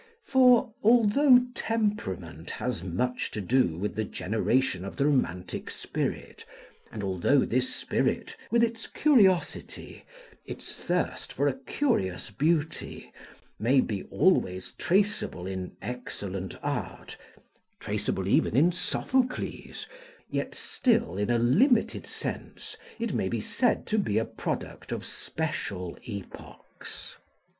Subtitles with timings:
[0.25, 6.43] For, although temperament has much to do with the generation of the romantic spirit,
[6.91, 10.03] and although this spirit, with its curiosity,
[10.43, 13.11] its thirst for a curious beauty,
[13.59, 17.15] may be always traceable in excellent art
[17.79, 19.85] (traceable even in Sophocles)
[20.31, 25.05] yet still, in a limited sense, it may be said to be a product of
[25.05, 27.17] special epochs.